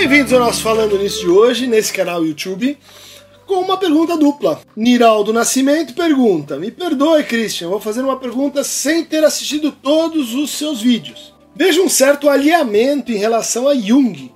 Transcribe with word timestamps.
Bem-vindos 0.00 0.32
ao 0.32 0.40
nosso 0.40 0.62
Falando 0.62 0.96
Nisso 0.96 1.20
de 1.20 1.28
hoje, 1.28 1.66
nesse 1.66 1.92
canal 1.92 2.24
YouTube, 2.24 2.78
com 3.46 3.56
uma 3.56 3.76
pergunta 3.76 4.16
dupla. 4.16 4.62
Niraldo 4.74 5.30
Nascimento 5.30 5.92
pergunta: 5.92 6.56
Me 6.56 6.70
perdoe, 6.70 7.22
Christian, 7.22 7.68
vou 7.68 7.78
fazer 7.78 8.00
uma 8.00 8.18
pergunta 8.18 8.64
sem 8.64 9.04
ter 9.04 9.22
assistido 9.22 9.70
todos 9.70 10.32
os 10.32 10.52
seus 10.52 10.80
vídeos. 10.80 11.34
Vejo 11.54 11.82
um 11.82 11.88
certo 11.90 12.30
alinhamento 12.30 13.12
em 13.12 13.18
relação 13.18 13.68
a 13.68 13.74
Jung 13.74 14.32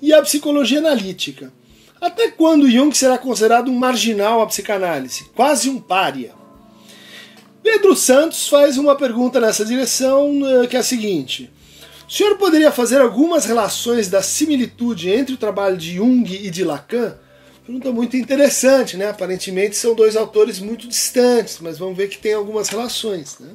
e 0.00 0.12
a 0.12 0.22
psicologia 0.22 0.78
analítica. 0.78 1.52
Até 2.00 2.30
quando 2.30 2.70
Jung 2.70 2.96
será 2.96 3.18
considerado 3.18 3.68
um 3.68 3.76
marginal 3.76 4.40
à 4.40 4.46
psicanálise, 4.46 5.24
quase 5.34 5.68
um 5.68 5.80
pária? 5.80 6.34
Pedro 7.64 7.96
Santos 7.96 8.46
faz 8.46 8.78
uma 8.78 8.94
pergunta 8.94 9.40
nessa 9.40 9.64
direção, 9.64 10.40
eh, 10.46 10.68
que 10.68 10.76
é 10.76 10.78
a 10.78 10.84
seguinte: 10.84 11.50
o 12.10 12.12
senhor 12.12 12.36
poderia 12.38 12.72
fazer 12.72 13.00
algumas 13.00 13.44
relações 13.44 14.08
da 14.08 14.20
similitude 14.20 15.08
entre 15.08 15.32
o 15.32 15.38
trabalho 15.38 15.76
de 15.76 15.94
Jung 15.94 16.28
e 16.28 16.50
de 16.50 16.64
Lacan? 16.64 17.14
Pergunta 17.64 17.92
muito 17.92 18.16
interessante, 18.16 18.96
né? 18.96 19.10
Aparentemente 19.10 19.76
são 19.76 19.94
dois 19.94 20.16
autores 20.16 20.58
muito 20.58 20.88
distantes, 20.88 21.58
mas 21.60 21.78
vamos 21.78 21.96
ver 21.96 22.08
que 22.08 22.18
tem 22.18 22.34
algumas 22.34 22.68
relações. 22.68 23.36
Né? 23.38 23.50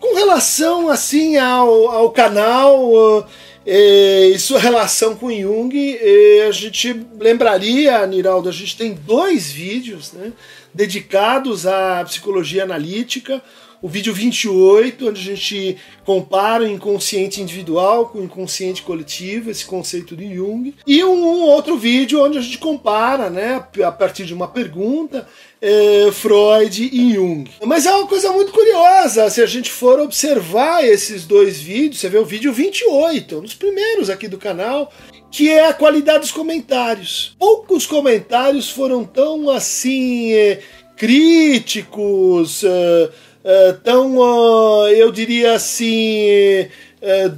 Com 0.00 0.14
relação 0.14 0.88
assim 0.88 1.36
ao, 1.36 1.90
ao 1.90 2.10
canal 2.12 3.28
eh, 3.66 4.30
e 4.34 4.38
sua 4.38 4.58
relação 4.58 5.14
com 5.14 5.30
Jung, 5.30 5.70
eh, 6.00 6.46
a 6.48 6.52
gente 6.52 6.98
lembraria, 7.18 8.06
Niraldo, 8.06 8.48
a 8.48 8.52
gente 8.52 8.74
tem 8.74 8.94
dois 8.94 9.50
vídeos 9.50 10.12
né, 10.12 10.32
dedicados 10.72 11.66
à 11.66 12.02
psicologia 12.06 12.62
analítica 12.62 13.42
o 13.82 13.88
vídeo 13.88 14.12
28, 14.12 15.08
onde 15.08 15.20
a 15.20 15.34
gente 15.34 15.76
compara 16.04 16.64
o 16.64 16.68
inconsciente 16.68 17.40
individual 17.40 18.06
com 18.06 18.18
o 18.18 18.24
inconsciente 18.24 18.82
coletivo, 18.82 19.50
esse 19.50 19.64
conceito 19.64 20.14
de 20.16 20.34
Jung, 20.34 20.74
e 20.86 21.02
um, 21.02 21.12
um 21.12 21.42
outro 21.42 21.78
vídeo 21.78 22.22
onde 22.22 22.38
a 22.38 22.40
gente 22.40 22.58
compara, 22.58 23.30
né, 23.30 23.64
a 23.84 23.92
partir 23.92 24.24
de 24.26 24.34
uma 24.34 24.48
pergunta, 24.48 25.26
eh, 25.62 26.10
Freud 26.12 26.90
e 26.92 27.14
Jung. 27.14 27.50
Mas 27.64 27.86
é 27.86 27.92
uma 27.92 28.06
coisa 28.06 28.30
muito 28.32 28.52
curiosa, 28.52 29.30
se 29.30 29.40
a 29.42 29.46
gente 29.46 29.70
for 29.70 29.98
observar 30.00 30.84
esses 30.84 31.26
dois 31.26 31.60
vídeos, 31.60 32.00
você 32.00 32.08
vê 32.08 32.18
o 32.18 32.24
vídeo 32.24 32.52
28, 32.52 33.38
um 33.38 33.42
dos 33.42 33.54
primeiros 33.54 34.10
aqui 34.10 34.28
do 34.28 34.38
canal, 34.38 34.92
que 35.30 35.48
é 35.48 35.68
a 35.68 35.74
qualidade 35.74 36.20
dos 36.20 36.32
comentários. 36.32 37.36
Poucos 37.38 37.86
comentários 37.86 38.68
foram 38.68 39.04
tão 39.04 39.48
assim 39.48 40.32
eh, 40.32 40.60
críticos, 40.96 42.62
uh, 42.62 43.10
tão, 43.82 44.18
uh, 44.18 44.88
eu 44.88 45.10
diria 45.10 45.54
assim, 45.54 46.68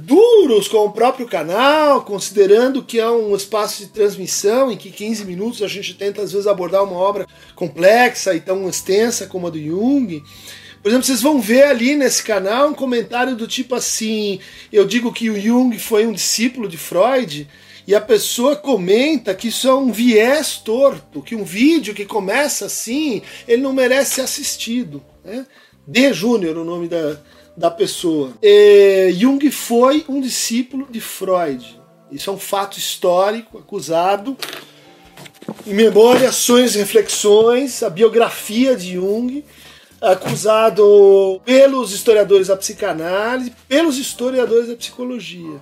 duros 0.01 0.67
com 0.67 0.85
o 0.85 0.91
próprio 0.91 1.27
canal, 1.27 2.03
considerando 2.03 2.83
que 2.83 2.99
é 2.99 3.09
um 3.09 3.35
espaço 3.35 3.83
de 3.83 3.89
transmissão 3.89 4.71
em 4.71 4.77
que 4.77 4.91
15 4.91 5.25
minutos 5.25 5.61
a 5.61 5.67
gente 5.67 5.93
tenta 5.93 6.21
às 6.21 6.31
vezes 6.31 6.47
abordar 6.47 6.83
uma 6.83 6.97
obra 6.97 7.25
complexa 7.55 8.35
e 8.35 8.41
tão 8.41 8.67
extensa 8.67 9.27
como 9.27 9.47
a 9.47 9.49
do 9.49 9.61
Jung. 9.61 10.21
Por 10.83 10.89
exemplo, 10.89 11.05
vocês 11.05 11.21
vão 11.21 11.39
ver 11.39 11.63
ali 11.63 11.95
nesse 11.95 12.21
canal 12.21 12.67
um 12.67 12.73
comentário 12.73 13.37
do 13.37 13.47
tipo 13.47 13.73
assim: 13.73 14.41
eu 14.71 14.85
digo 14.85 15.13
que 15.13 15.29
o 15.29 15.39
Jung 15.39 15.79
foi 15.79 16.05
um 16.05 16.11
discípulo 16.11 16.67
de 16.67 16.77
Freud 16.77 17.47
e 17.87 17.95
a 17.95 18.01
pessoa 18.01 18.57
comenta 18.57 19.33
que 19.33 19.47
isso 19.47 19.67
é 19.67 19.73
um 19.73 19.93
viés 19.93 20.57
torto, 20.57 21.21
que 21.21 21.35
um 21.35 21.43
vídeo 21.45 21.93
que 21.93 22.05
começa 22.05 22.65
assim, 22.65 23.21
ele 23.47 23.61
não 23.61 23.71
merece 23.71 24.15
ser 24.15 24.21
assistido. 24.21 25.01
Né? 25.23 25.45
D. 25.85 26.13
Júnior, 26.13 26.57
o 26.57 26.63
nome 26.63 26.87
da, 26.87 27.17
da 27.55 27.69
pessoa. 27.69 28.33
E 28.41 29.11
Jung 29.17 29.51
foi 29.51 30.05
um 30.07 30.21
discípulo 30.21 30.87
de 30.89 31.01
Freud. 31.01 31.79
Isso 32.11 32.29
é 32.29 32.33
um 32.33 32.39
fato 32.39 32.77
histórico, 32.77 33.57
acusado. 33.57 34.37
Em 35.67 35.73
memória, 35.73 36.31
Sonhos 36.31 36.75
e 36.75 36.79
Reflexões, 36.79 37.83
a 37.83 37.89
biografia 37.89 38.75
de 38.75 38.93
Jung, 38.93 39.43
acusado 40.01 41.41
pelos 41.43 41.93
historiadores 41.93 42.47
da 42.47 42.55
psicanálise, 42.55 43.53
pelos 43.67 43.97
historiadores 43.97 44.67
da 44.67 44.75
psicologia. 44.75 45.59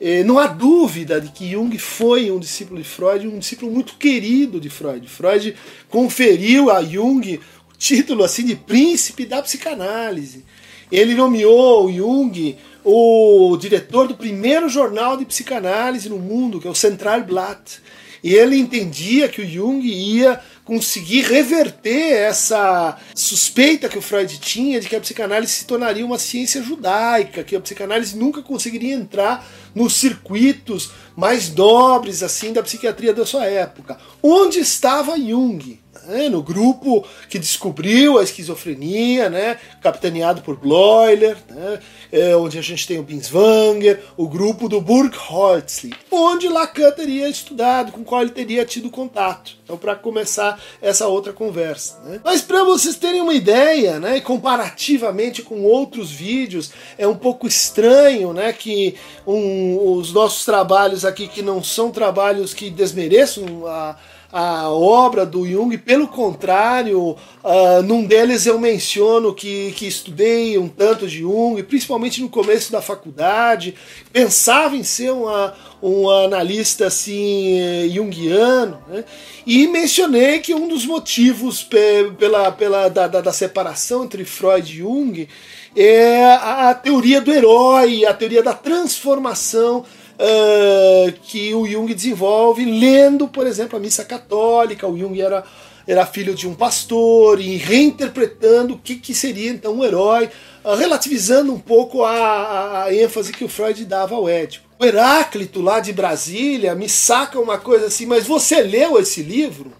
É, 0.00 0.22
não 0.22 0.38
há 0.38 0.46
dúvida 0.46 1.20
de 1.20 1.28
que 1.30 1.50
Jung 1.50 1.76
foi 1.76 2.30
um 2.30 2.38
discípulo 2.38 2.80
de 2.80 2.88
Freud, 2.88 3.26
um 3.26 3.38
discípulo 3.38 3.70
muito 3.70 3.94
querido 3.96 4.60
de 4.60 4.70
Freud. 4.70 5.08
Freud 5.08 5.56
conferiu 5.88 6.70
a 6.70 6.82
Jung 6.82 7.40
título 7.78 8.24
assim 8.24 8.44
de 8.44 8.56
príncipe 8.56 9.24
da 9.24 9.40
psicanálise. 9.40 10.44
Ele 10.90 11.14
nomeou 11.14 11.90
Jung 11.90 12.56
o 12.84 13.56
diretor 13.56 14.08
do 14.08 14.16
primeiro 14.16 14.68
jornal 14.68 15.16
de 15.16 15.24
psicanálise 15.24 16.08
no 16.08 16.18
mundo, 16.18 16.60
que 16.60 16.66
é 16.66 16.70
o 16.70 16.74
Centralblatt. 16.74 17.80
E 18.22 18.34
ele 18.34 18.56
entendia 18.56 19.28
que 19.28 19.42
o 19.42 19.46
Jung 19.46 19.80
ia 19.86 20.40
conseguir 20.64 21.22
reverter 21.22 22.12
essa 22.14 22.98
suspeita 23.14 23.88
que 23.88 23.96
o 23.96 24.02
Freud 24.02 24.38
tinha 24.38 24.80
de 24.80 24.88
que 24.88 24.96
a 24.96 25.00
psicanálise 25.00 25.52
se 25.52 25.64
tornaria 25.64 26.04
uma 26.04 26.18
ciência 26.18 26.62
judaica, 26.62 27.44
que 27.44 27.54
a 27.54 27.60
psicanálise 27.60 28.16
nunca 28.16 28.42
conseguiria 28.42 28.94
entrar 28.94 29.46
nos 29.74 29.94
circuitos 29.94 30.90
mais 31.16 31.54
nobres 31.54 32.22
assim 32.22 32.52
da 32.52 32.62
psiquiatria 32.62 33.14
da 33.14 33.24
sua 33.24 33.46
época. 33.46 33.98
Onde 34.22 34.58
estava 34.58 35.16
Jung? 35.16 35.78
Né, 36.08 36.28
no 36.28 36.42
grupo 36.42 37.06
que 37.28 37.38
descobriu 37.38 38.18
a 38.18 38.22
esquizofrenia, 38.22 39.28
né, 39.28 39.58
capitaneado 39.82 40.40
por 40.40 40.56
Bloiler, 40.56 41.36
né, 41.48 41.78
é, 42.10 42.34
onde 42.34 42.58
a 42.58 42.62
gente 42.62 42.86
tem 42.86 42.98
o 42.98 43.02
Binswanger, 43.02 44.02
o 44.16 44.26
grupo 44.26 44.68
do 44.68 44.80
Burgholzli, 44.80 45.94
onde 46.10 46.48
Lacan 46.48 46.90
teria 46.92 47.28
estudado, 47.28 47.92
com 47.92 48.02
qual 48.02 48.22
ele 48.22 48.30
teria 48.30 48.64
tido 48.64 48.90
contato. 48.90 49.58
Então, 49.62 49.76
para 49.76 49.94
começar 49.94 50.58
essa 50.80 51.06
outra 51.06 51.30
conversa. 51.30 52.00
Né. 52.02 52.20
Mas 52.24 52.40
para 52.40 52.64
vocês 52.64 52.96
terem 52.96 53.20
uma 53.20 53.34
ideia, 53.34 54.00
né, 54.00 54.18
comparativamente 54.20 55.42
com 55.42 55.62
outros 55.62 56.10
vídeos, 56.10 56.70
é 56.96 57.06
um 57.06 57.16
pouco 57.16 57.46
estranho 57.46 58.32
né, 58.32 58.50
que 58.50 58.94
um, 59.26 59.92
os 59.92 60.10
nossos 60.10 60.46
trabalhos 60.46 61.04
aqui, 61.04 61.28
que 61.28 61.42
não 61.42 61.62
são 61.62 61.90
trabalhos 61.90 62.54
que 62.54 62.70
desmereçam 62.70 63.66
a 63.66 63.96
a 64.30 64.68
obra 64.68 65.24
do 65.24 65.46
Jung, 65.46 65.76
pelo 65.78 66.06
contrário, 66.06 67.16
uh, 67.42 67.82
num 67.82 68.04
deles 68.04 68.44
eu 68.44 68.58
menciono 68.58 69.34
que, 69.34 69.72
que 69.72 69.86
estudei 69.86 70.58
um 70.58 70.68
tanto 70.68 71.08
de 71.08 71.20
Jung, 71.20 71.62
principalmente 71.62 72.20
no 72.20 72.28
começo 72.28 72.70
da 72.70 72.82
faculdade, 72.82 73.74
pensava 74.12 74.76
em 74.76 74.82
ser 74.82 75.12
uma, 75.12 75.54
um 75.82 76.10
analista 76.10 76.88
assim 76.88 77.90
junguiano, 77.90 78.78
né? 78.88 79.04
e 79.46 79.66
mencionei 79.66 80.40
que 80.40 80.52
um 80.52 80.68
dos 80.68 80.84
motivos 80.84 81.62
pe 81.62 82.12
pela, 82.18 82.52
pela 82.52 82.88
da, 82.88 83.06
da, 83.06 83.20
da, 83.22 83.32
separação 83.32 84.04
entre 84.04 84.26
Freud 84.26 84.70
e 84.70 84.78
Jung 84.78 85.26
é 85.74 86.24
a 86.34 86.74
teoria 86.74 87.20
do 87.20 87.32
herói, 87.32 88.04
a 88.04 88.12
teoria 88.12 88.42
da 88.42 88.52
transformação 88.52 89.86
uh, 90.18 91.12
que 91.22 91.54
o 91.54 91.66
Jung 91.66 91.92
desenvolve 91.94 92.64
lendo, 92.64 93.28
por 93.28 93.46
exemplo, 93.46 93.78
a 93.78 93.80
missa 93.80 94.04
católica. 94.04 94.86
O 94.86 94.98
Jung 94.98 95.20
era, 95.20 95.44
era 95.86 96.04
filho 96.06 96.34
de 96.34 96.48
um 96.48 96.54
pastor 96.54 97.40
e 97.40 97.56
reinterpretando 97.56 98.74
o 98.74 98.78
que, 98.78 98.96
que 98.96 99.14
seria 99.14 99.50
então 99.50 99.78
um 99.78 99.84
herói, 99.84 100.28
uh, 100.64 100.74
relativizando 100.74 101.52
um 101.52 101.60
pouco 101.60 102.04
a, 102.04 102.84
a, 102.84 102.94
ênfase 102.94 103.32
que 103.32 103.44
o 103.44 103.48
Freud 103.48 103.84
dava 103.84 104.14
ao 104.14 104.28
Édipo. 104.28 104.68
O 104.78 104.84
Heráclito, 104.84 105.60
lá 105.60 105.80
de 105.80 105.92
Brasília, 105.92 106.74
me 106.74 106.88
saca 106.88 107.40
uma 107.40 107.58
coisa 107.58 107.86
assim, 107.86 108.06
mas 108.06 108.26
você 108.26 108.62
leu 108.62 108.98
esse 108.98 109.22
livro? 109.22 109.72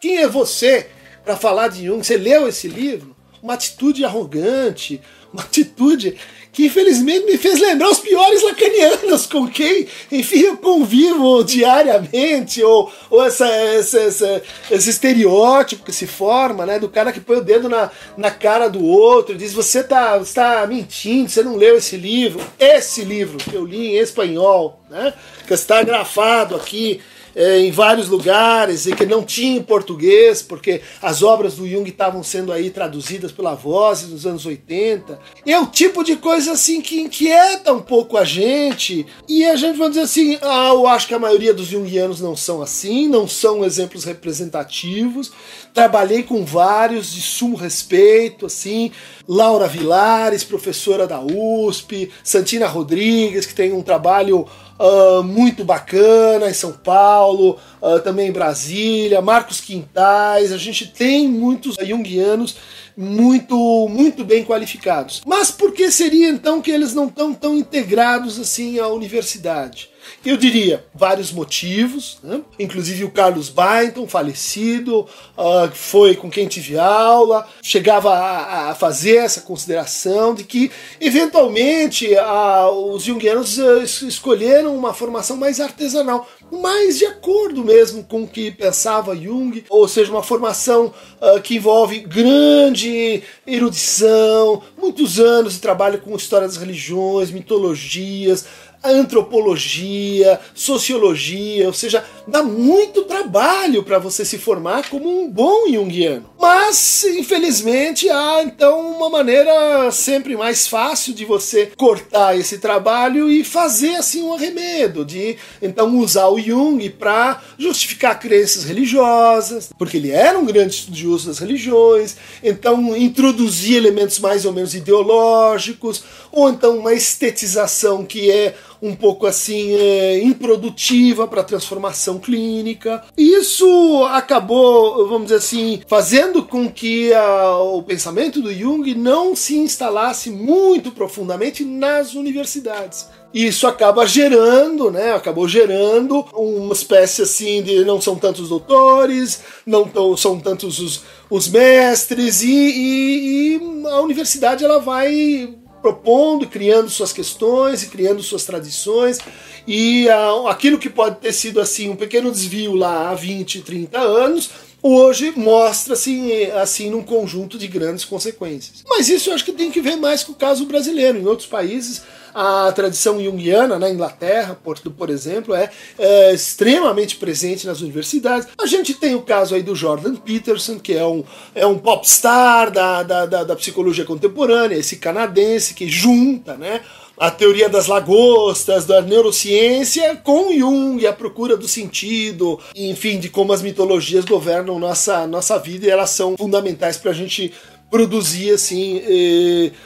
Quem 0.00 0.18
é 0.18 0.28
você 0.28 0.88
para 1.24 1.36
falar 1.36 1.68
de 1.68 1.86
Jung? 1.86 2.02
Você 2.02 2.16
leu 2.16 2.48
esse 2.48 2.68
livro? 2.68 3.16
Uma 3.42 3.54
atitude 3.54 4.04
arrogante, 4.04 5.00
uma 5.32 5.42
atitude 5.42 6.16
que 6.56 6.64
infelizmente 6.64 7.26
me 7.26 7.36
fez 7.36 7.60
lembrar 7.60 7.90
os 7.90 7.98
piores 7.98 8.42
lacanianos 8.42 9.26
com 9.26 9.46
quem, 9.46 9.86
enfim, 10.10 10.38
eu 10.38 10.56
convivo 10.56 11.44
diariamente, 11.44 12.62
ou, 12.62 12.90
ou 13.10 13.22
essa, 13.22 13.46
essa, 13.46 14.00
essa, 14.00 14.42
esse 14.70 14.88
estereótipo 14.88 15.84
que 15.84 15.92
se 15.92 16.06
forma, 16.06 16.64
né, 16.64 16.78
do 16.78 16.88
cara 16.88 17.12
que 17.12 17.20
põe 17.20 17.36
o 17.36 17.44
dedo 17.44 17.68
na, 17.68 17.90
na 18.16 18.30
cara 18.30 18.68
do 18.68 18.82
outro 18.82 19.34
e 19.34 19.38
diz: 19.38 19.52
Você 19.52 19.80
está 19.80 20.18
tá 20.20 20.66
mentindo, 20.66 21.28
você 21.28 21.42
não 21.42 21.56
leu 21.56 21.76
esse 21.76 21.98
livro. 21.98 22.40
Esse 22.58 23.04
livro 23.04 23.36
que 23.36 23.54
eu 23.54 23.66
li 23.66 23.88
em 23.88 23.98
espanhol, 23.98 24.80
né, 24.88 25.12
que 25.46 25.52
está 25.52 25.82
grafado 25.82 26.56
aqui 26.56 27.02
é, 27.36 27.58
em 27.60 27.70
vários 27.70 28.08
lugares 28.08 28.86
e 28.86 28.96
que 28.96 29.04
não 29.04 29.22
tinha 29.22 29.58
em 29.58 29.62
português, 29.62 30.40
porque 30.40 30.80
as 31.02 31.22
obras 31.22 31.56
do 31.56 31.68
Jung 31.68 31.86
estavam 31.86 32.22
sendo 32.22 32.50
aí 32.50 32.70
traduzidas 32.70 33.30
pela 33.30 33.54
voz 33.54 34.08
nos 34.08 34.24
anos 34.24 34.46
80. 34.46 35.20
E 35.44 35.52
é 35.52 35.60
o 35.60 35.66
tipo 35.66 36.02
de 36.02 36.16
coisa 36.16 36.52
assim 36.52 36.80
que 36.80 36.98
inquieta 36.98 37.74
um 37.74 37.82
pouco 37.82 38.16
a 38.16 38.24
gente. 38.24 39.06
E 39.28 39.44
a 39.44 39.54
gente 39.54 39.76
vai 39.76 39.90
dizer 39.90 40.00
assim: 40.00 40.38
ah, 40.40 40.70
eu 40.70 40.86
acho 40.86 41.06
que 41.06 41.14
a 41.14 41.18
maioria 41.18 41.52
dos 41.52 41.66
junguianos 41.66 42.22
não 42.22 42.34
são 42.34 42.62
assim, 42.62 43.06
não 43.06 43.28
são 43.28 43.62
exemplos 43.62 44.04
representativos. 44.04 45.30
Trabalhei 45.74 46.22
com 46.22 46.42
vários 46.42 47.12
de 47.12 47.20
sumo 47.20 47.54
respeito, 47.54 48.46
assim, 48.46 48.90
Laura 49.28 49.66
Vilares, 49.66 50.44
professora 50.44 51.06
da 51.06 51.20
USP, 51.20 52.10
Santina 52.22 52.66
Rodrigues, 52.66 53.46
que 53.46 53.54
tem 53.54 53.72
um 53.72 53.82
trabalho 53.82 54.46
uh, 54.78 55.22
muito 55.22 55.64
bacana 55.64 56.48
em 56.48 56.54
São 56.54 56.72
Paulo, 56.72 57.58
uh, 57.82 58.00
também 58.00 58.28
em 58.28 58.32
Brasília, 58.32 59.20
Marcos 59.20 59.60
Quintais, 59.60 60.52
a 60.52 60.58
gente 60.58 60.86
tem 60.86 61.28
muitos 61.28 61.76
junguianos 61.82 62.56
muito, 62.96 63.88
muito 63.88 64.24
bem 64.24 64.44
qualificados. 64.44 65.22
Mas 65.26 65.50
por 65.50 65.72
que 65.72 65.90
seria 65.90 66.28
então 66.28 66.62
que 66.62 66.70
eles 66.70 66.94
não 66.94 67.06
estão 67.06 67.34
tão 67.34 67.56
integrados 67.56 68.38
assim 68.38 68.78
à 68.78 68.88
universidade? 68.88 69.90
Eu 70.24 70.36
diria 70.36 70.84
vários 70.94 71.30
motivos, 71.30 72.18
né? 72.22 72.40
inclusive 72.58 73.04
o 73.04 73.10
Carlos 73.10 73.48
Bainton, 73.48 74.08
falecido, 74.08 75.00
uh, 75.36 75.70
foi 75.72 76.16
com 76.16 76.28
quem 76.28 76.48
tive 76.48 76.78
aula, 76.78 77.46
chegava 77.62 78.12
a, 78.12 78.70
a 78.70 78.74
fazer 78.74 79.16
essa 79.16 79.40
consideração 79.40 80.34
de 80.34 80.44
que, 80.44 80.70
eventualmente, 81.00 82.08
uh, 82.14 82.92
os 82.92 83.04
junguianos 83.04 83.58
uh, 83.58 83.82
escolheram 83.82 84.76
uma 84.76 84.92
formação 84.92 85.36
mais 85.36 85.60
artesanal, 85.60 86.28
mais 86.50 86.98
de 86.98 87.06
acordo 87.06 87.64
mesmo 87.64 88.04
com 88.04 88.22
o 88.22 88.28
que 88.28 88.50
pensava 88.50 89.16
Jung, 89.16 89.64
ou 89.68 89.86
seja, 89.88 90.10
uma 90.10 90.22
formação 90.22 90.92
uh, 91.20 91.40
que 91.40 91.56
envolve 91.56 92.00
grande 92.00 93.22
erudição, 93.46 94.62
muitos 94.76 95.18
anos 95.18 95.54
de 95.54 95.60
trabalho 95.60 96.00
com 96.00 96.16
história 96.16 96.46
das 96.46 96.56
religiões, 96.56 97.30
mitologias, 97.30 98.46
antropologia, 98.82 100.40
sociologia, 100.54 101.66
ou 101.66 101.72
seja, 101.72 102.04
dá 102.26 102.42
muito 102.42 103.04
trabalho 103.04 103.82
para 103.82 103.98
você 103.98 104.24
se 104.24 104.38
formar 104.38 104.88
como 104.88 105.08
um 105.08 105.30
bom 105.30 105.66
junguiano. 105.68 106.28
Mas, 106.38 107.04
infelizmente, 107.04 108.08
há 108.08 108.42
então 108.42 108.90
uma 108.96 109.08
maneira 109.08 109.90
sempre 109.90 110.36
mais 110.36 110.66
fácil 110.66 111.14
de 111.14 111.24
você 111.24 111.72
cortar 111.76 112.38
esse 112.38 112.58
trabalho 112.58 113.30
e 113.30 113.44
fazer 113.44 113.96
assim 113.96 114.22
um 114.22 114.34
arremedo, 114.34 115.04
de 115.04 115.36
então 115.62 115.96
usar 115.98 116.28
o 116.28 116.40
Jung 116.40 116.88
para 116.90 117.42
justificar 117.58 118.18
crenças 118.18 118.64
religiosas, 118.64 119.70
porque 119.78 119.96
ele 119.96 120.10
era 120.10 120.38
um 120.38 120.44
grande 120.44 120.74
estudioso 120.74 121.28
das 121.28 121.38
religiões, 121.38 122.16
então 122.42 122.96
introduzir 122.96 123.76
elementos 123.76 124.18
mais 124.18 124.44
ou 124.44 124.52
menos 124.52 124.74
ideológicos, 124.74 126.04
ou 126.30 126.48
então 126.48 126.78
uma 126.78 126.92
estetização 126.92 128.04
que 128.04 128.30
é 128.30 128.54
um 128.80 128.94
pouco 128.94 129.26
assim 129.26 129.72
é, 129.72 130.22
improdutiva 130.22 131.26
para 131.26 131.42
transformação 131.42 132.18
clínica. 132.18 133.04
Isso 133.16 134.04
acabou, 134.10 135.08
vamos 135.08 135.24
dizer 135.24 135.36
assim, 135.36 135.80
fazendo 135.86 136.42
com 136.42 136.70
que 136.70 137.12
a, 137.12 137.58
o 137.58 137.82
pensamento 137.82 138.40
do 138.40 138.52
Jung 138.52 138.94
não 138.94 139.34
se 139.34 139.56
instalasse 139.56 140.30
muito 140.30 140.90
profundamente 140.90 141.64
nas 141.64 142.14
universidades. 142.14 143.06
Isso 143.34 143.66
acaba 143.66 144.06
gerando, 144.06 144.90
né? 144.90 145.12
Acabou 145.12 145.46
gerando 145.46 146.24
uma 146.32 146.72
espécie 146.72 147.22
assim 147.22 147.62
de 147.62 147.84
não 147.84 148.00
são 148.00 148.16
tantos 148.16 148.48
doutores, 148.48 149.40
não 149.66 149.86
tão, 149.86 150.16
são 150.16 150.40
tantos 150.40 150.78
os, 150.78 151.02
os 151.28 151.48
mestres 151.48 152.42
e, 152.42 152.48
e, 152.48 153.56
e 153.56 153.86
a 153.88 154.00
universidade 154.00 154.64
ela 154.64 154.78
vai 154.78 155.54
propondo, 155.86 156.48
criando 156.48 156.90
suas 156.90 157.12
questões 157.12 157.84
e 157.84 157.86
criando 157.86 158.20
suas 158.20 158.44
tradições. 158.44 159.20
E 159.68 160.08
uh, 160.08 160.48
aquilo 160.48 160.78
que 160.78 160.90
pode 160.90 161.18
ter 161.20 161.32
sido 161.32 161.60
assim 161.60 161.88
um 161.88 161.94
pequeno 161.94 162.32
desvio 162.32 162.74
lá 162.74 163.10
há 163.10 163.14
20, 163.14 163.62
30 163.62 163.96
anos, 163.96 164.50
hoje 164.94 165.32
mostra-se 165.36 166.50
assim 166.52 166.90
num 166.90 167.02
conjunto 167.02 167.58
de 167.58 167.66
grandes 167.66 168.04
consequências. 168.04 168.84
Mas 168.88 169.08
isso 169.08 169.30
eu 169.30 169.34
acho 169.34 169.44
que 169.44 169.52
tem 169.52 169.70
que 169.70 169.80
ver 169.80 169.96
mais 169.96 170.22
com 170.22 170.32
o 170.32 170.36
caso 170.36 170.66
brasileiro. 170.66 171.18
Em 171.18 171.26
outros 171.26 171.48
países 171.48 172.02
a 172.36 172.70
tradição 172.70 173.18
junguiana 173.18 173.78
na 173.78 173.88
Inglaterra, 173.88 174.58
por, 174.62 174.78
por 174.78 175.08
exemplo, 175.08 175.54
é, 175.54 175.70
é, 175.98 176.34
extremamente 176.34 177.16
presente 177.16 177.66
nas 177.66 177.80
universidades. 177.80 178.46
A 178.60 178.66
gente 178.66 178.92
tem 178.92 179.14
o 179.14 179.22
caso 179.22 179.54
aí 179.54 179.62
do 179.62 179.74
Jordan 179.74 180.16
Peterson, 180.16 180.78
que 180.78 180.92
é 180.92 181.06
um, 181.06 181.24
é 181.54 181.66
um 181.66 181.78
popstar 181.78 182.70
da, 182.70 183.02
da, 183.02 183.24
da, 183.24 183.44
da 183.44 183.56
psicologia 183.56 184.04
contemporânea, 184.04 184.76
esse 184.76 184.96
canadense 184.96 185.72
que 185.72 185.88
junta, 185.88 186.58
né? 186.58 186.82
A 187.18 187.30
teoria 187.30 187.68
das 187.68 187.86
lagostas, 187.86 188.84
da 188.84 189.00
neurociência, 189.00 190.16
com 190.16 190.52
Jung, 190.52 191.06
a 191.06 191.12
procura 191.12 191.56
do 191.56 191.66
sentido, 191.66 192.60
enfim, 192.74 193.18
de 193.18 193.28
como 193.28 193.52
as 193.52 193.62
mitologias 193.62 194.24
governam 194.24 194.78
nossa, 194.78 195.26
nossa 195.26 195.58
vida 195.58 195.86
e 195.86 195.90
elas 195.90 196.10
são 196.10 196.36
fundamentais 196.36 196.96
para 196.96 197.10
a 197.10 197.14
gente 197.14 197.52
produzir 197.90 198.50
assim 198.50 199.02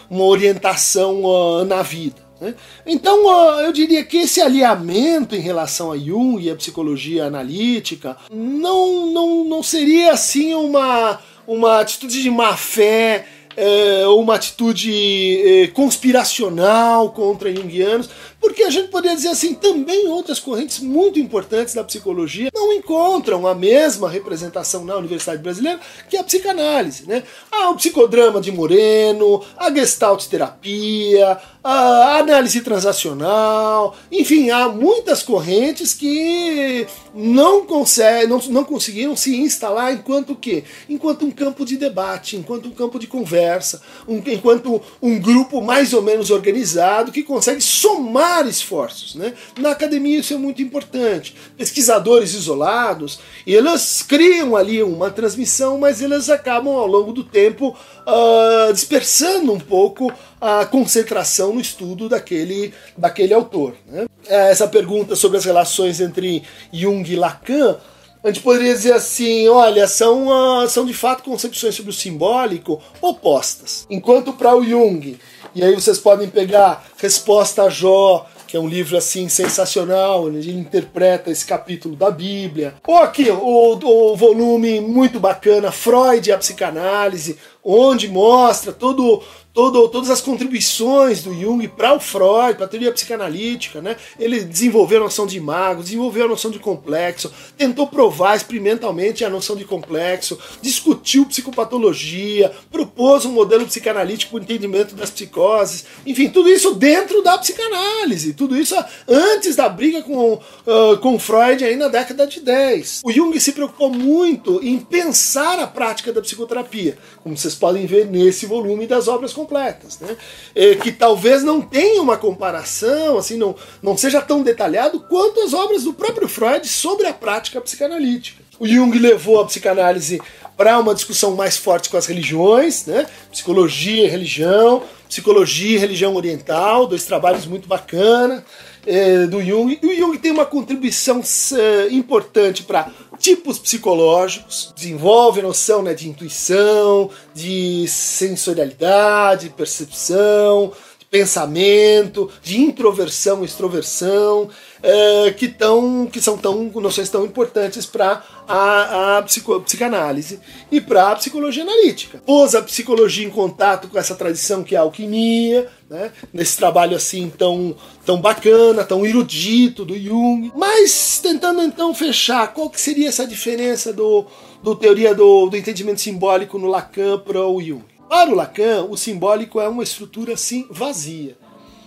uma 0.09 0.25
orientação 0.25 1.65
na 1.65 1.83
vida. 1.83 2.17
Né? 2.41 2.55
Então, 2.87 3.61
eu 3.61 3.73
diria 3.73 4.05
que 4.05 4.19
esse 4.19 4.41
alinhamento 4.41 5.37
em 5.37 5.41
relação 5.41 5.93
a 5.93 5.99
Jung 5.99 6.41
e 6.41 6.51
a 6.51 6.57
psicologia 6.57 7.27
analítica 7.27 8.17
não, 8.33 9.07
não, 9.07 9.45
não 9.45 9.63
seria 9.63 10.13
assim 10.13 10.55
uma, 10.55 11.21
uma 11.47 11.81
atitude 11.81 12.23
de 12.23 12.31
má 12.31 12.57
fé 12.57 13.27
é, 13.57 14.07
uma 14.07 14.35
atitude 14.35 15.43
é, 15.45 15.67
conspiracional 15.69 17.11
contra 17.11 17.55
junguianos, 17.55 18.09
porque 18.41 18.63
a 18.63 18.71
gente 18.71 18.89
poderia 18.89 19.17
dizer 19.17 19.29
assim, 19.29 19.55
também 19.55 20.09
outras 20.09 20.41
correntes 20.41 20.81
muito 20.81 21.19
importantes 21.19 21.75
da 21.75 21.85
psicologia 21.85 22.51
não 22.55 22.73
encontram 22.73 23.47
a 23.47 23.55
mesma 23.55 24.09
representação 24.09 24.85
na 24.85 24.97
Universidade 24.97 25.43
Brasileira 25.43 25.79
que 26.09 26.17
a 26.17 26.25
psicanálise. 26.25 27.07
Né? 27.07 27.23
Há 27.53 27.71
o 27.71 27.77
psicodrama 27.77 28.41
de 28.41 28.51
Moreno, 28.51 29.45
a 29.57 29.71
gestalt 29.71 30.27
terapia, 30.27 31.39
a 31.63 32.19
análise 32.19 32.63
transacional, 32.63 33.95
enfim, 34.11 34.49
há 34.49 34.69
muitas 34.69 35.23
correntes 35.23 35.93
que 35.93 36.87
não, 37.15 37.67
conseguem, 37.67 38.27
não, 38.27 38.39
não 38.49 38.65
conseguiram 38.65 39.15
se 39.15 39.37
instalar 39.37 39.93
enquanto 39.93 40.35
que? 40.35 40.65
Enquanto 40.89 41.27
um 41.27 41.31
campo 41.31 41.67
de 41.67 41.77
debate, 41.77 42.37
enquanto 42.37 42.67
um 42.67 42.73
campo 42.73 42.99
de 42.99 43.07
conversa, 43.07 43.83
um, 44.09 44.23
enquanto 44.27 44.81
um 45.03 45.19
grupo 45.19 45.61
mais 45.61 45.93
ou 45.93 46.01
menos 46.01 46.31
organizado 46.31 47.13
que 47.13 47.23
consegue 47.23 47.61
somar 47.61 48.30
esforços. 48.47 49.15
Né? 49.15 49.35
Na 49.59 49.71
academia 49.71 50.19
isso 50.19 50.35
é 50.35 50.37
muito 50.37 50.63
importante. 50.63 51.35
Pesquisadores 51.57 52.35
isolados, 52.35 53.21
eles 53.47 54.03
criam 54.03 54.57
ali 54.57 54.83
uma 54.83 55.11
transmissão, 55.11 55.79
mas 55.79 56.01
eles 56.01 56.29
acabam 56.29 56.75
ao 56.75 56.87
longo 56.87 57.13
do 57.13 57.25
tempo 57.25 57.77
uh, 58.07 58.73
dispersando 58.73 59.53
um 59.53 59.61
pouco 59.61 60.13
a 60.41 60.65
concentração 60.65 61.55
no 61.55 61.61
estudo 61.61 62.09
daquele, 62.09 62.73
daquele 62.97 63.35
autor. 63.35 63.75
Né? 63.87 64.07
É, 64.27 64.51
essa 64.51 64.67
pergunta 64.67 65.17
sobre 65.17 65.39
as 65.39 65.45
relações 65.45 66.01
entre 66.01 66.43
Jung 66.73 67.11
e 67.11 67.17
Lacan, 67.17 67.79
a 68.23 68.29
gente 68.29 68.41
poderia 68.41 68.75
dizer 68.75 68.93
assim: 68.93 69.49
olha, 69.49 69.87
são, 69.89 70.29
uh, 70.29 70.69
são 70.69 70.85
de 70.85 70.93
fato 70.93 71.23
concepções 71.23 71.75
sobre 71.75 71.91
o 71.91 71.95
simbólico 71.95 72.81
opostas. 73.01 73.87
Enquanto 73.89 74.33
para 74.33 74.55
o 74.55 74.65
Jung, 74.65 75.19
e 75.55 75.65
aí 75.65 75.75
vocês 75.75 75.99
podem 75.99 76.29
pegar 76.29 76.85
Resposta 76.99 77.65
a 77.65 77.69
Jó, 77.69 78.27
que 78.51 78.57
é 78.57 78.61
um 78.61 78.67
livro 78.67 78.97
assim 78.97 79.29
sensacional, 79.29 80.27
ele 80.27 80.53
interpreta 80.53 81.31
esse 81.31 81.47
capítulo 81.47 81.95
da 81.95 82.11
Bíblia. 82.11 82.75
Ou 82.85 82.97
aqui, 82.99 83.31
o, 83.31 83.79
o 83.81 84.17
volume 84.17 84.81
muito 84.81 85.21
bacana, 85.21 85.71
Freud 85.71 86.29
e 86.29 86.33
a 86.33 86.39
Psicanálise, 86.39 87.39
onde 87.63 88.09
mostra 88.09 88.73
todo 88.73 89.23
todo, 89.53 89.89
todas 89.89 90.11
as 90.11 90.21
contribuições 90.21 91.23
do 91.23 91.35
Jung 91.35 91.67
para 91.69 91.95
o 91.95 92.01
Freud, 92.01 92.55
para 92.57 92.67
a 92.67 92.69
teoria 92.69 92.93
psicanalítica, 92.93 93.83
né? 93.83 93.97
Ele 94.19 94.41
desenvolveu 94.41 95.01
a 95.01 95.05
noção 95.05 95.27
de 95.27 95.37
imago, 95.37 95.83
desenvolveu 95.83 96.25
a 96.25 96.29
noção 96.29 96.51
de 96.51 96.59
complexo, 96.59 97.33
tentou 97.57 97.87
provar 97.87 98.37
experimentalmente 98.37 99.25
a 99.25 99.31
noção 99.31 99.57
de 99.57 99.65
complexo, 99.65 100.39
discutiu 100.63 101.27
psicopatologia, 101.27 102.53
propôs 102.71 103.25
um 103.25 103.33
modelo 103.33 103.67
psicanalítico 103.67 104.33
para 104.33 104.41
o 104.41 104.43
entendimento 104.43 104.95
das 104.95 105.11
psicoses, 105.11 105.85
enfim, 106.07 106.29
tudo 106.29 106.49
isso 106.49 106.75
dentro 106.75 107.23
da 107.23 107.37
psicanálise, 107.37 108.35
tudo 108.35 108.57
isso 108.57 108.77
antes 109.09 109.57
da 109.57 109.69
briga 109.69 110.03
com, 110.03 110.35
uh, 110.35 110.99
com 111.01 111.19
Freud 111.19 111.65
aí 111.65 111.77
na 111.77 111.89
década 111.89 112.27
de 112.27 112.41
10. 112.41 113.03
O 113.05 113.11
Jung 113.11 113.39
se 113.41 113.53
preocupou 113.53 113.91
muito 113.91 114.61
em 114.63 114.79
pensar 114.79 115.59
a 115.59 115.67
prática 115.67 116.13
da 116.13 116.21
psicoterapia, 116.21 116.97
como 117.23 117.37
vocês 117.51 117.55
podem 117.55 117.87
ver 117.87 118.07
nesse 118.07 118.47
volume 118.47 118.87
das 118.87 119.09
obras 119.09 119.33
completas, 119.33 119.99
né? 119.99 120.17
É, 120.55 120.77
que 120.77 120.93
talvez 120.93 121.43
não 121.43 121.61
tenha 121.61 122.01
uma 122.01 122.17
comparação, 122.17 123.19
assim, 123.19 123.37
não, 123.37 123.55
não 123.83 123.97
seja 123.97 124.21
tão 124.21 124.43
detalhado 124.43 125.01
quanto 125.09 125.41
as 125.41 125.53
obras 125.53 125.85
do 125.85 125.93
próprio 125.93 126.29
Freud 126.29 126.67
sobre 126.67 127.07
a 127.07 127.13
prática 127.13 127.61
psicanalítica. 127.61 128.43
O 128.59 128.67
Jung 128.67 128.97
levou 128.99 129.41
a 129.41 129.47
psicanálise 129.47 130.21
para 130.57 130.79
uma 130.79 130.95
discussão 130.95 131.35
mais 131.35 131.57
forte 131.57 131.89
com 131.89 131.97
as 131.97 132.07
religiões, 132.07 132.87
né? 132.87 133.07
Psicologia 133.33 134.05
e 134.05 134.09
religião, 134.09 134.83
psicologia 135.09 135.77
e 135.77 135.79
religião 135.79 136.15
oriental, 136.15 136.87
dois 136.87 137.05
trabalhos 137.05 137.47
muito 137.47 137.67
bacanas 137.67 138.43
é, 138.87 139.27
do 139.27 139.43
Jung. 139.43 139.79
E 139.83 139.87
o 139.87 139.97
Jung 139.97 140.19
tem 140.19 140.31
uma 140.31 140.45
contribuição 140.45 141.23
é, 141.55 141.89
importante 141.91 142.63
para 142.63 142.91
tipos 143.21 143.59
psicológicos, 143.59 144.73
desenvolve 144.75 145.43
noção 145.43 145.83
né, 145.83 145.93
de 145.93 146.09
intuição, 146.09 147.11
de 147.35 147.87
sensorialidade, 147.87 149.51
percepção, 149.51 150.73
de 150.99 151.05
pensamento, 151.05 152.31
de 152.43 152.59
introversão, 152.59 153.45
extroversão. 153.45 154.45
uh, 154.45 155.35
que, 155.35 155.49
tão, 155.49 156.07
que 156.07 156.21
são 156.21 156.39
tão, 156.39 156.65
noções 156.77 157.11
tão 157.11 157.25
importantes 157.25 157.85
para 157.85 158.25
a, 158.51 159.23
psico, 159.23 159.61
psicanálise 159.61 160.41
e 160.71 160.81
para 160.81 161.11
a 161.11 161.17
psicologia 161.17 161.63
analítica. 161.63 162.23
Pôs 162.27 162.55
a 162.55 162.63
psicologia 162.63 163.27
em 163.27 163.31
contato 163.31 163.89
com 163.89 163.99
essa 163.99 164.15
tradição 164.15 164.63
que 164.65 164.75
é 164.75 164.79
a 164.79 164.83
alquimia, 164.83 165.69
né? 165.89 166.11
nesse 166.33 166.57
trabalho 166.57 166.97
assim 166.97 167.31
tão, 167.31 167.77
tão 168.05 168.21
bacana, 168.21 168.85
tão 168.85 169.07
erudito 169.07 169.85
do 169.85 169.99
Jung, 169.99 170.53
mas 170.57 171.21
tentando 171.23 171.63
então 171.63 171.95
fechar 171.95 172.53
qual 172.53 172.69
que 172.69 172.81
seria 172.81 173.09
essa 173.09 173.27
diferença 173.27 173.93
do, 173.93 174.27
do 174.63 174.75
teoria 174.75 175.15
do, 175.15 175.49
do 175.49 175.57
entendimento 175.57 176.01
simbólico 176.01 176.59
no 176.59 176.67
Lacan 176.67 177.19
para 177.19 177.47
o 177.47 177.61
Jung. 177.63 177.85
Para 178.09 178.31
o 178.31 178.35
Lacan, 178.35 178.87
o 178.91 178.97
simbólico 178.97 179.61
é 179.61 179.69
uma 179.69 179.85
estrutura 179.85 180.35
assim 180.35 180.67
vazia, 180.69 181.37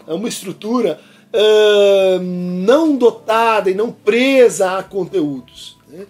é 0.08 0.14
uma 0.14 0.30
estrutura 0.30 1.00
uh, 1.34 2.20
não 2.22 2.96
dotada 2.96 3.70
e 3.70 3.74
não 3.74 3.92
presa 3.92 4.78
a 4.78 4.84
conteúdos. 4.84 5.73
Né? 5.94 6.08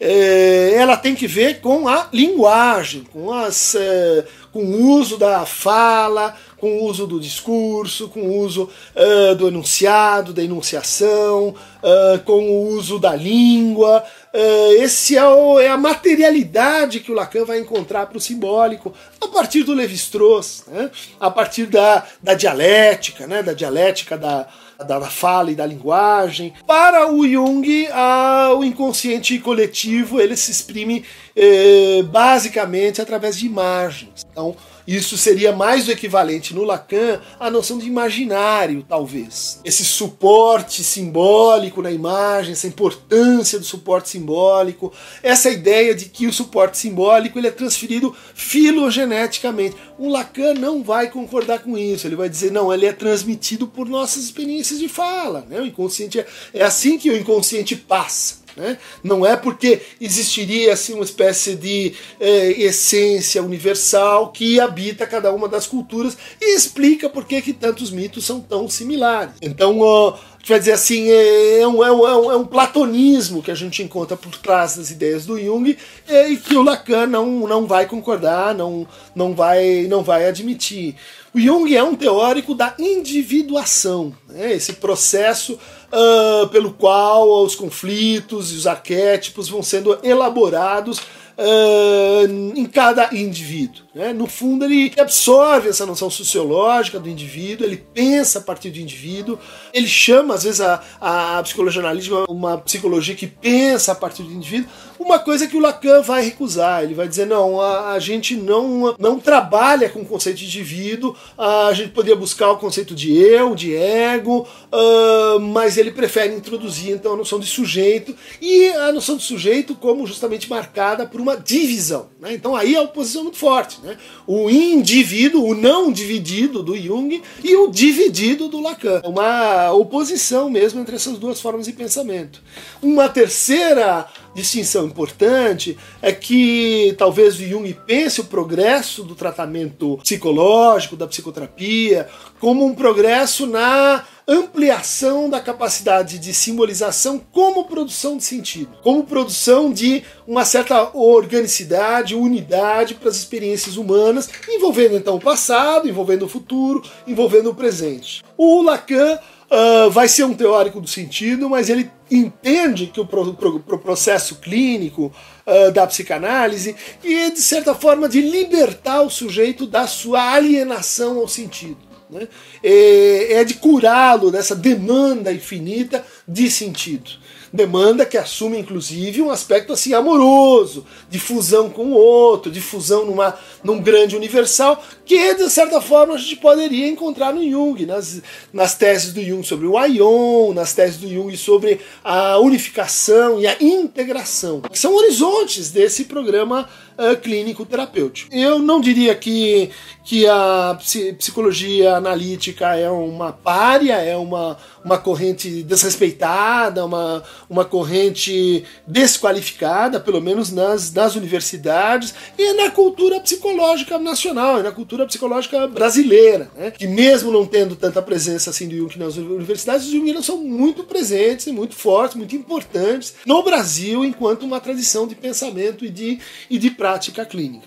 É, 0.00 0.72
ela 0.76 0.96
tem 0.96 1.14
que 1.14 1.26
ver 1.26 1.60
com 1.60 1.86
a 1.86 2.08
linguagem, 2.10 3.04
com, 3.12 3.30
as, 3.30 3.74
uh, 3.74 4.24
com 4.50 4.64
o 4.64 4.92
uso 4.92 5.18
da 5.18 5.44
fala, 5.44 6.34
com 6.56 6.78
o 6.78 6.84
uso 6.84 7.06
do 7.06 7.20
discurso, 7.20 8.08
com 8.08 8.20
o 8.20 8.38
uso 8.38 8.70
uh, 8.94 9.34
do 9.34 9.46
enunciado, 9.46 10.32
da 10.32 10.42
enunciação, 10.42 11.48
uh, 11.48 12.18
com 12.24 12.48
o 12.48 12.68
uso 12.68 12.98
da 12.98 13.14
língua. 13.14 14.02
Uh, 14.32 14.82
esse 14.82 15.18
é, 15.18 15.28
o, 15.28 15.60
é, 15.60 15.68
a 15.68 15.76
materialidade 15.76 17.00
que 17.00 17.12
o 17.12 17.14
Lacan 17.14 17.44
vai 17.44 17.58
encontrar 17.58 18.06
para 18.06 18.16
o 18.16 18.20
simbólico 18.20 18.94
a 19.20 19.28
partir 19.28 19.64
do 19.64 19.74
Levi-Strauss, 19.74 20.64
né? 20.68 20.90
a 21.20 21.30
partir 21.30 21.66
da, 21.66 22.06
da 22.22 22.32
dialética, 22.32 23.26
né? 23.26 23.42
da 23.42 23.52
dialética 23.52 24.16
da, 24.16 24.48
da, 24.84 25.00
fala 25.02 25.50
e 25.50 25.54
da 25.54 25.64
linguagem. 25.64 26.52
Para 26.66 27.10
o 27.10 27.26
Jung, 27.26 27.88
a, 27.92 28.52
o 28.56 28.64
inconsciente 28.64 29.38
coletivo 29.38 30.20
ele 30.20 30.36
se 30.36 30.50
exprime 30.50 31.04
eh, 31.34 32.02
basicamente 32.04 33.00
através 33.00 33.38
de 33.38 33.46
imagens. 33.46 34.26
Então, 34.30 34.56
isso 34.86 35.16
seria 35.18 35.52
mais 35.52 35.88
o 35.88 35.90
equivalente 35.90 36.54
no 36.54 36.62
Lacan 36.62 37.20
à 37.40 37.50
noção 37.50 37.78
de 37.78 37.86
imaginário, 37.86 38.84
talvez. 38.88 39.60
Esse 39.64 39.84
suporte 39.84 40.84
simbólico 40.84 41.82
na 41.82 41.90
imagem, 41.90 42.52
essa 42.52 42.68
importância 42.68 43.58
do 43.58 43.64
suporte 43.64 44.08
simbólico, 44.08 44.92
essa 45.22 45.50
ideia 45.50 45.94
de 45.94 46.06
que 46.06 46.26
o 46.26 46.32
suporte 46.32 46.78
simbólico 46.78 47.38
ele 47.38 47.48
é 47.48 47.50
transferido 47.50 48.14
filogeneticamente. 48.34 49.76
O 49.98 50.08
Lacan 50.08 50.54
não 50.54 50.84
vai 50.84 51.10
concordar 51.10 51.60
com 51.60 51.76
isso. 51.76 52.06
Ele 52.06 52.16
vai 52.16 52.28
dizer, 52.28 52.52
não, 52.52 52.72
ele 52.72 52.86
é 52.86 52.92
transmitido 52.92 53.66
por 53.66 53.88
nossas 53.88 54.24
experiências 54.24 54.78
de 54.78 54.88
fala. 54.88 55.44
Né? 55.48 55.60
O 55.60 55.66
inconsciente 55.66 56.20
é, 56.20 56.26
é 56.54 56.62
assim 56.62 56.98
que 56.98 57.10
o 57.10 57.16
inconsciente 57.16 57.74
passa. 57.74 58.45
Né? 58.56 58.78
Não 59.04 59.24
é 59.24 59.36
porque 59.36 59.82
existiria 60.00 60.72
assim, 60.72 60.94
uma 60.94 61.04
espécie 61.04 61.54
de 61.54 61.92
é, 62.18 62.52
essência 62.62 63.42
universal 63.42 64.32
que 64.32 64.58
habita 64.58 65.06
cada 65.06 65.30
uma 65.32 65.48
das 65.48 65.66
culturas 65.66 66.16
e 66.40 66.56
explica 66.56 67.08
por 67.08 67.24
que, 67.24 67.52
tantos 67.52 67.90
mitos 67.90 68.24
são 68.24 68.40
tão 68.40 68.68
similares. 68.68 69.34
Então, 69.42 69.80
uh, 69.80 70.14
vai 70.46 70.58
dizer 70.58 70.72
assim, 70.72 71.10
é, 71.10 71.60
é 71.60 71.68
um, 71.68 71.84
é, 71.84 71.92
um, 71.92 72.32
é 72.32 72.36
um 72.36 72.46
platonismo 72.46 73.42
que 73.42 73.50
a 73.50 73.54
gente 73.54 73.82
encontra 73.82 74.16
por 74.16 74.36
trás 74.38 74.76
das 74.76 74.90
ideias 74.90 75.26
do 75.26 75.38
Jung 75.38 75.76
é, 76.08 76.28
e 76.28 76.36
que 76.36 76.56
o 76.56 76.62
Lacan 76.62 77.06
não, 77.06 77.46
não 77.46 77.66
vai 77.66 77.86
concordar, 77.86 78.54
não, 78.54 78.86
não, 79.14 79.34
vai, 79.34 79.86
não 79.88 80.02
vai 80.02 80.26
admitir. 80.26 80.94
O 81.34 81.40
Jung 81.40 81.74
é 81.76 81.82
um 81.82 81.94
teórico 81.94 82.54
da 82.54 82.74
individuação, 82.78 84.14
né? 84.28 84.54
esse 84.54 84.74
processo 84.74 85.58
uh, 85.92 86.48
pelo 86.48 86.72
qual 86.72 87.44
os 87.44 87.54
conflitos 87.54 88.52
e 88.52 88.56
os 88.56 88.66
arquétipos 88.66 89.48
vão 89.48 89.62
sendo 89.62 89.98
elaborados 90.02 91.00
uh, 91.36 92.58
em 92.58 92.64
cada 92.66 93.14
indivíduo. 93.14 93.84
Né? 93.94 94.12
No 94.12 94.26
fundo, 94.26 94.64
ele 94.64 94.92
absorve 94.98 95.68
essa 95.68 95.86
noção 95.86 96.10
sociológica 96.10 96.98
do 96.98 97.08
indivíduo, 97.08 97.66
ele 97.66 97.76
pensa 97.76 98.38
a 98.38 98.42
partir 98.42 98.70
do 98.70 98.78
indivíduo, 98.78 99.38
ele 99.72 99.86
chama, 99.86 100.34
às 100.34 100.44
vezes, 100.44 100.60
a, 100.60 100.82
a 101.00 101.42
psicologia 101.42 101.80
analítica 101.80 102.24
uma 102.28 102.58
psicologia 102.58 103.14
que 103.14 103.26
pensa 103.26 103.92
a 103.92 103.94
partir 103.94 104.22
do 104.22 104.32
indivíduo, 104.32 104.68
uma 105.06 105.20
coisa 105.20 105.46
que 105.46 105.56
o 105.56 105.60
Lacan 105.60 106.02
vai 106.02 106.24
recusar. 106.24 106.82
Ele 106.82 106.94
vai 106.94 107.08
dizer: 107.08 107.26
não, 107.26 107.60
a, 107.60 107.92
a 107.92 107.98
gente 107.98 108.34
não, 108.34 108.94
não 108.98 109.18
trabalha 109.18 109.88
com 109.88 110.00
o 110.00 110.04
conceito 110.04 110.38
de 110.38 110.46
indivíduo, 110.46 111.16
a 111.38 111.72
gente 111.72 111.90
poderia 111.90 112.16
buscar 112.16 112.50
o 112.50 112.58
conceito 112.58 112.94
de 112.94 113.16
eu, 113.16 113.54
de 113.54 113.74
ego, 113.74 114.46
uh, 114.72 115.40
mas 115.40 115.76
ele 115.76 115.92
prefere 115.92 116.34
introduzir 116.34 116.92
então 116.92 117.14
a 117.14 117.16
noção 117.16 117.38
de 117.38 117.46
sujeito 117.46 118.14
e 118.40 118.68
a 118.68 118.92
noção 118.92 119.16
de 119.16 119.22
sujeito 119.22 119.74
como 119.74 120.06
justamente 120.06 120.50
marcada 120.50 121.06
por 121.06 121.20
uma 121.20 121.36
divisão. 121.36 122.08
Né? 122.20 122.34
Então 122.34 122.56
aí 122.56 122.74
é 122.74 122.78
a 122.78 122.82
oposição 122.82 123.22
muito 123.22 123.38
forte. 123.38 123.78
Né? 123.82 123.96
O 124.26 124.50
indivíduo, 124.50 125.46
o 125.46 125.54
não 125.54 125.92
dividido 125.92 126.62
do 126.62 126.76
Jung 126.76 127.22
e 127.44 127.56
o 127.56 127.68
dividido 127.68 128.48
do 128.48 128.60
Lacan. 128.60 129.02
Uma 129.04 129.72
oposição 129.72 130.50
mesmo 130.50 130.80
entre 130.80 130.96
essas 130.96 131.16
duas 131.18 131.40
formas 131.40 131.66
de 131.66 131.72
pensamento. 131.72 132.42
Uma 132.82 133.08
terceira 133.08 134.06
distinção 134.36 134.86
importante 134.86 135.76
é 136.02 136.12
que 136.12 136.94
talvez 136.98 137.36
o 137.36 137.44
Jung 137.44 137.72
pense 137.86 138.20
o 138.20 138.24
progresso 138.24 139.02
do 139.02 139.14
tratamento 139.14 139.96
psicológico, 140.02 140.94
da 140.94 141.06
psicoterapia, 141.06 142.06
como 142.38 142.64
um 142.64 142.74
progresso 142.74 143.46
na 143.46 144.04
ampliação 144.28 145.30
da 145.30 145.40
capacidade 145.40 146.18
de 146.18 146.34
simbolização 146.34 147.18
como 147.32 147.64
produção 147.64 148.16
de 148.16 148.24
sentido, 148.24 148.76
como 148.82 149.04
produção 149.04 149.72
de 149.72 150.02
uma 150.26 150.44
certa 150.44 150.90
organicidade, 150.94 152.14
unidade 152.14 152.94
para 152.94 153.08
as 153.08 153.16
experiências 153.16 153.76
humanas, 153.76 154.28
envolvendo 154.48 154.96
então 154.96 155.14
o 155.14 155.20
passado, 155.20 155.88
envolvendo 155.88 156.24
o 156.24 156.28
futuro, 156.28 156.82
envolvendo 157.06 157.50
o 157.50 157.54
presente. 157.54 158.22
O 158.36 158.62
Lacan 158.62 159.18
uh, 159.50 159.90
vai 159.90 160.08
ser 160.08 160.24
um 160.24 160.34
teórico 160.34 160.80
do 160.80 160.88
sentido, 160.88 161.48
mas 161.48 161.70
ele 161.70 161.90
entende 162.10 162.86
que 162.86 163.00
o, 163.00 163.06
pro, 163.06 163.34
pro, 163.34 163.60
pro 163.60 163.78
processo 163.78 164.36
clínico 164.36 165.12
uh, 165.46 165.72
da 165.72 165.86
psicanálise 165.86 166.76
é, 167.04 167.30
de 167.30 167.40
certa 167.40 167.74
forma, 167.74 168.08
de 168.08 168.20
libertar 168.20 169.02
o 169.02 169.10
sujeito 169.10 169.66
da 169.66 169.86
sua 169.86 170.32
alienação 170.32 171.18
ao 171.18 171.28
sentido. 171.28 171.78
Né? 172.08 172.28
É, 172.62 173.34
é 173.34 173.44
de 173.44 173.54
curá-lo 173.54 174.30
dessa 174.30 174.54
demanda 174.54 175.32
infinita 175.32 176.04
de 176.26 176.50
sentido 176.50 177.25
demanda 177.52 178.06
que 178.06 178.16
assume 178.16 178.58
inclusive 178.58 179.22
um 179.22 179.30
aspecto 179.30 179.72
assim 179.72 179.94
amoroso, 179.94 180.86
de 181.08 181.18
fusão 181.18 181.70
com 181.70 181.86
o 181.86 181.94
outro, 181.94 182.50
de 182.50 182.60
fusão 182.60 183.04
numa, 183.04 183.34
num 183.62 183.80
grande 183.80 184.16
universal, 184.16 184.82
que 185.04 185.34
de 185.34 185.48
certa 185.50 185.80
forma 185.80 186.14
a 186.14 186.18
gente 186.18 186.36
poderia 186.36 186.88
encontrar 186.88 187.32
no 187.32 187.48
Jung, 187.48 187.86
nas, 187.86 188.20
nas 188.52 188.74
teses 188.74 189.12
do 189.12 189.22
Jung 189.22 189.42
sobre 189.42 189.66
o 189.66 189.78
Aion, 189.78 190.52
nas 190.52 190.72
teses 190.72 190.98
do 190.98 191.08
Jung 191.08 191.36
sobre 191.36 191.80
a 192.04 192.38
unificação 192.38 193.40
e 193.40 193.46
a 193.46 193.56
integração, 193.60 194.60
que 194.60 194.78
são 194.78 194.94
horizontes 194.94 195.70
desse 195.70 196.04
programa 196.04 196.68
uh, 196.98 197.16
clínico 197.20 197.64
terapêutico. 197.64 198.34
Eu 198.34 198.58
não 198.58 198.80
diria 198.80 199.14
que, 199.14 199.70
que 200.04 200.26
a 200.26 200.78
psicologia 201.18 201.96
analítica 201.96 202.76
é 202.76 202.90
uma 202.90 203.32
párea, 203.32 203.94
é 203.94 204.16
uma, 204.16 204.56
uma 204.84 204.98
corrente 204.98 205.62
desrespeitada, 205.62 206.84
uma, 206.84 207.22
uma 207.48 207.64
corrente 207.64 208.64
desqualificada, 208.86 209.98
pelo 209.98 210.20
menos 210.20 210.52
nas, 210.52 210.92
nas 210.92 211.16
universidades 211.16 212.14
e 212.38 212.52
na 212.52 212.70
cultura 212.70 213.20
psicológica 213.20 213.98
nacional, 213.98 214.60
e 214.60 214.62
na 214.62 214.70
cultura 214.70 215.06
psicológica 215.06 215.66
brasileira, 215.66 216.50
né? 216.56 216.70
que 216.70 216.86
mesmo 216.86 217.32
não 217.32 217.44
tendo 217.44 217.74
tanta 217.74 218.00
presença 218.00 218.50
assim 218.50 218.68
do 218.68 218.76
Jung 218.76 218.98
nas 218.98 219.16
universidades, 219.16 219.86
os 219.86 219.92
Jungianos 219.92 220.26
são 220.26 220.38
muito 220.38 220.84
presentes 220.84 221.46
muito 221.52 221.74
fortes, 221.74 222.16
muito 222.16 222.36
importantes 222.36 223.14
no 223.24 223.42
Brasil 223.42 224.04
enquanto 224.04 224.44
uma 224.44 224.60
tradição 224.60 225.06
de 225.06 225.14
pensamento 225.14 225.84
e 225.84 225.88
de, 225.88 226.18
e 226.48 226.58
de 226.58 226.70
prática 226.86 227.24
clínica. 227.24 227.66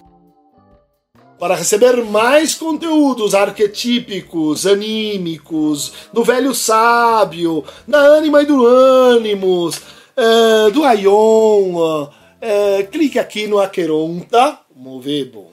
Para 1.38 1.54
receber 1.54 2.06
mais 2.06 2.56
conteúdos 2.56 3.36
arquetípicos, 3.36 4.66
anímicos, 4.66 5.92
do 6.14 6.24
velho 6.24 6.56
sábio, 6.56 7.66
da 7.86 7.98
ânima 7.98 8.42
e 8.42 8.46
do 8.46 8.66
ânimos, 8.66 9.82
é, 10.16 10.72
do 10.72 10.86
Aion, 10.86 12.08
é, 12.40 12.84
clique 12.84 13.20
aqui 13.20 13.46
no 13.46 13.60
Aqueronta 13.60 14.58
Movebo. 14.74 15.52